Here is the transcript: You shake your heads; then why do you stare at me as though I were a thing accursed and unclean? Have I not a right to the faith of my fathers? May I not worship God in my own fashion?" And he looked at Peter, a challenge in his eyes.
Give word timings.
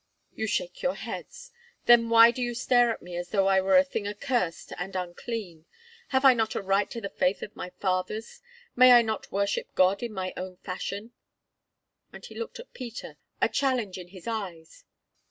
You 0.33 0.47
shake 0.47 0.81
your 0.81 0.95
heads; 0.95 1.51
then 1.85 2.09
why 2.09 2.31
do 2.31 2.41
you 2.41 2.55
stare 2.55 2.89
at 2.89 3.03
me 3.03 3.15
as 3.15 3.29
though 3.29 3.45
I 3.45 3.61
were 3.61 3.77
a 3.77 3.83
thing 3.83 4.07
accursed 4.07 4.73
and 4.79 4.95
unclean? 4.95 5.67
Have 6.07 6.25
I 6.25 6.33
not 6.33 6.55
a 6.55 6.61
right 6.63 6.89
to 6.89 6.99
the 6.99 7.07
faith 7.09 7.43
of 7.43 7.55
my 7.55 7.69
fathers? 7.69 8.41
May 8.75 8.93
I 8.93 9.03
not 9.03 9.31
worship 9.31 9.75
God 9.75 10.01
in 10.01 10.11
my 10.11 10.33
own 10.35 10.57
fashion?" 10.57 11.11
And 12.11 12.25
he 12.25 12.33
looked 12.33 12.57
at 12.57 12.73
Peter, 12.73 13.17
a 13.43 13.47
challenge 13.47 13.99
in 13.99 14.07
his 14.07 14.25
eyes. 14.25 14.85